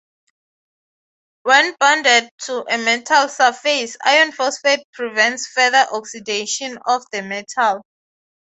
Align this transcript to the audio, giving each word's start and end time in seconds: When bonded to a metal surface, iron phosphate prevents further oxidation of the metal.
When 1.43 1.75
bonded 1.79 2.31
to 2.45 2.65
a 2.67 2.79
metal 2.79 3.29
surface, 3.29 3.97
iron 4.03 4.31
phosphate 4.31 4.79
prevents 4.93 5.45
further 5.45 5.85
oxidation 5.91 6.79
of 6.87 7.03
the 7.11 7.21
metal. 7.21 7.83